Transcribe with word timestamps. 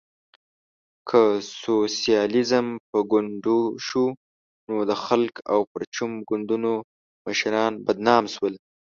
که 1.09 1.21
سوسیالیزم 1.61 2.67
په 2.89 2.97
ګونډو 3.11 3.57
شو، 3.87 4.05
نو 4.67 4.75
د 4.89 4.91
خلق 5.03 5.35
او 5.51 5.59
پرچم 5.71 6.11
ګوندونو 6.29 6.71
مشران 7.25 7.73
بدنام 7.85 8.23
شول. 8.33 8.53